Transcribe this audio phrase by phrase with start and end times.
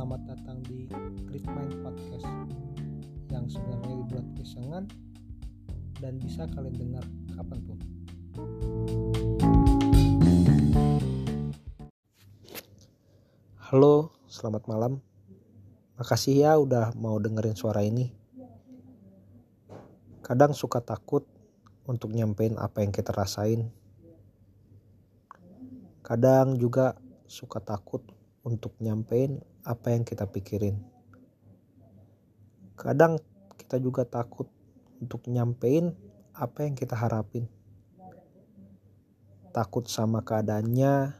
[0.00, 0.88] Selamat datang di
[1.28, 2.24] Gridmind Podcast
[3.28, 4.88] yang sebenarnya dibuat kesengan
[6.00, 7.04] dan bisa kalian dengar
[7.36, 7.78] kapan pun.
[13.60, 15.04] Halo, selamat malam.
[16.00, 18.08] Makasih ya udah mau dengerin suara ini.
[20.24, 21.28] Kadang suka takut
[21.84, 23.68] untuk nyampein apa yang kita rasain.
[26.00, 26.96] Kadang juga
[27.28, 28.00] suka takut
[28.50, 30.82] untuk nyampein apa yang kita pikirin.
[32.74, 33.22] Kadang
[33.54, 34.50] kita juga takut
[34.98, 35.94] untuk nyampein
[36.34, 37.46] apa yang kita harapin.
[39.54, 41.14] Takut sama keadaannya,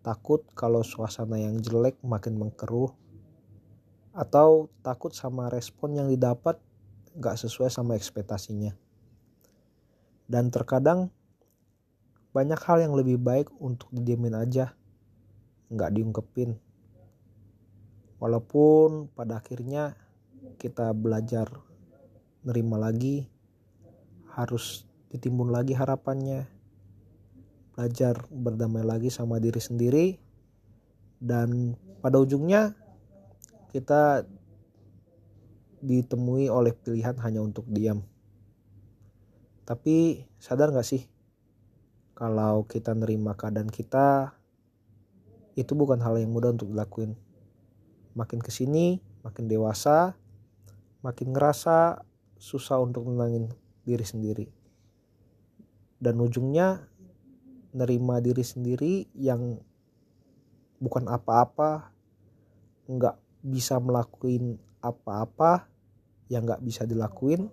[0.00, 2.92] takut kalau suasana yang jelek makin mengkeruh,
[4.12, 6.60] atau takut sama respon yang didapat
[7.16, 8.76] gak sesuai sama ekspektasinya.
[10.28, 11.12] Dan terkadang
[12.32, 14.72] banyak hal yang lebih baik untuk didiemin aja,
[15.72, 16.60] gak diungkepin.
[18.20, 19.96] Walaupun pada akhirnya
[20.60, 21.50] kita belajar
[22.46, 23.26] nerima lagi,
[24.30, 26.46] harus ditimbun lagi harapannya,
[27.74, 30.06] belajar berdamai lagi sama diri sendiri,
[31.18, 32.78] dan pada ujungnya
[33.72, 34.28] kita
[35.82, 38.06] ditemui oleh pilihan hanya untuk diam.
[39.66, 41.06] Tapi sadar gak sih
[42.12, 44.36] kalau kita nerima keadaan kita
[45.54, 47.16] itu bukan hal yang mudah untuk dilakuin.
[48.16, 50.16] Makin ke sini, makin dewasa,
[51.00, 52.04] makin ngerasa
[52.36, 53.52] susah untuk menangin
[53.86, 54.46] diri sendiri.
[56.02, 56.88] Dan ujungnya
[57.72, 59.62] nerima diri sendiri yang
[60.82, 61.94] bukan apa-apa,
[62.90, 65.70] nggak bisa melakuin apa-apa
[66.26, 67.46] yang nggak bisa dilakuin.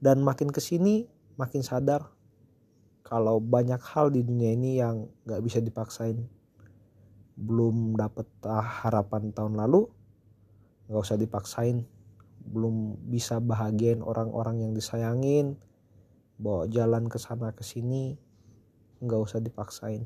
[0.00, 1.04] Dan makin ke sini
[1.36, 2.15] makin sadar
[3.06, 6.26] kalau banyak hal di dunia ini yang nggak bisa dipaksain.
[7.38, 8.26] Belum dapet
[8.82, 9.86] harapan tahun lalu,
[10.90, 11.86] nggak usah dipaksain.
[12.42, 15.54] Belum bisa bahagiain orang-orang yang disayangin,
[16.34, 18.18] bawa jalan ke sana ke sini,
[18.98, 20.02] nggak usah dipaksain.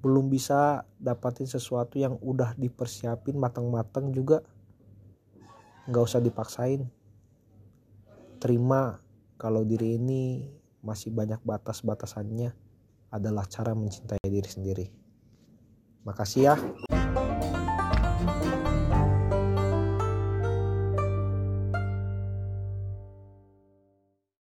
[0.00, 4.40] Belum bisa dapatin sesuatu yang udah dipersiapin matang-matang juga,
[5.92, 6.88] nggak usah dipaksain.
[8.40, 8.96] Terima
[9.36, 10.56] kalau diri ini
[10.86, 12.54] masih banyak batas-batasannya
[13.10, 14.86] adalah cara mencintai diri sendiri.
[16.06, 16.54] Makasih ya.